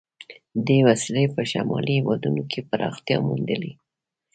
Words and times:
دې 0.67 0.77
وسیلې 0.87 1.25
په 1.35 1.41
شمالي 1.51 1.93
هېوادونو 1.99 2.43
کې 2.51 2.59
پراختیا 2.69 3.17
موندلې. 3.27 3.71